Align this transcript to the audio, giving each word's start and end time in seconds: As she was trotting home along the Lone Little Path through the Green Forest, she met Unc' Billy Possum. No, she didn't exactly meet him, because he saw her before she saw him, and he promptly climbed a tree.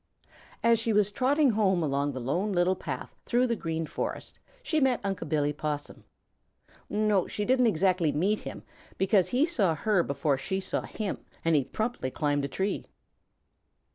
As 0.63 0.79
she 0.79 0.93
was 0.93 1.11
trotting 1.11 1.51
home 1.51 1.83
along 1.83 2.11
the 2.13 2.19
Lone 2.19 2.53
Little 2.53 2.75
Path 2.75 3.15
through 3.23 3.45
the 3.45 3.55
Green 3.55 3.85
Forest, 3.85 4.39
she 4.63 4.79
met 4.79 4.99
Unc' 5.03 5.29
Billy 5.29 5.53
Possum. 5.53 6.05
No, 6.89 7.27
she 7.27 7.45
didn't 7.45 7.67
exactly 7.67 8.11
meet 8.11 8.39
him, 8.39 8.63
because 8.97 9.29
he 9.29 9.45
saw 9.45 9.75
her 9.75 10.01
before 10.01 10.39
she 10.39 10.59
saw 10.59 10.81
him, 10.81 11.19
and 11.45 11.55
he 11.55 11.63
promptly 11.63 12.09
climbed 12.09 12.43
a 12.43 12.47
tree. 12.47 12.87